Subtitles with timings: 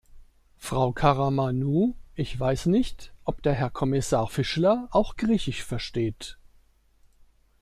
[0.57, 6.39] Frau Karamanou, ich weiß nicht, ob der Herr Kommissar Fischler auch Griechisch versteht.